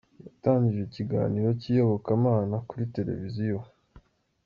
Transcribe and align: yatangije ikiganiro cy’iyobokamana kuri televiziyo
yatangije 0.25 0.81
ikiganiro 0.85 1.49
cy’iyobokamana 1.59 2.55
kuri 2.67 2.83
televiziyo 2.95 3.57